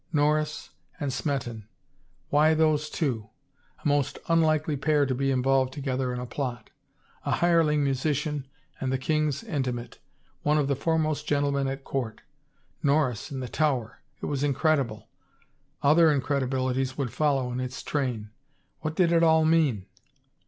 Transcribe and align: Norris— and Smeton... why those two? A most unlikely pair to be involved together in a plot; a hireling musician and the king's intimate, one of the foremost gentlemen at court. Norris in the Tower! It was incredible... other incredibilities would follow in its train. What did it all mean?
Norris— 0.11 0.71
and 0.99 1.11
Smeton... 1.13 1.67
why 2.29 2.55
those 2.55 2.89
two? 2.89 3.29
A 3.85 3.87
most 3.87 4.17
unlikely 4.27 4.75
pair 4.75 5.05
to 5.05 5.13
be 5.13 5.29
involved 5.29 5.73
together 5.73 6.11
in 6.11 6.19
a 6.19 6.25
plot; 6.25 6.71
a 7.23 7.33
hireling 7.33 7.83
musician 7.83 8.47
and 8.79 8.91
the 8.91 8.97
king's 8.97 9.43
intimate, 9.43 9.99
one 10.41 10.57
of 10.57 10.67
the 10.67 10.75
foremost 10.75 11.27
gentlemen 11.27 11.67
at 11.67 11.83
court. 11.83 12.21
Norris 12.81 13.31
in 13.31 13.41
the 13.41 13.47
Tower! 13.47 14.01
It 14.21 14.25
was 14.25 14.43
incredible... 14.43 15.07
other 15.83 16.09
incredibilities 16.19 16.97
would 16.97 17.13
follow 17.13 17.51
in 17.51 17.59
its 17.59 17.83
train. 17.83 18.31
What 18.79 18.95
did 18.95 19.11
it 19.11 19.21
all 19.21 19.45
mean? 19.45 19.85